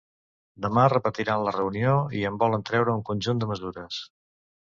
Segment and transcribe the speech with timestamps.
[0.65, 4.01] Demà repetiran la reunió i en volen treure un conjunt de mesures.